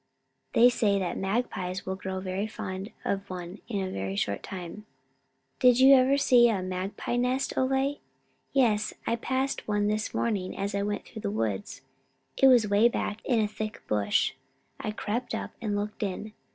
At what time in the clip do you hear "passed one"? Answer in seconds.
9.15-9.89